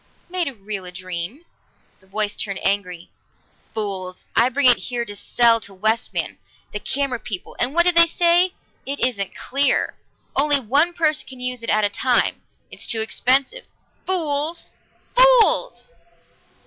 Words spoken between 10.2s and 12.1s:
Only one person can use it at a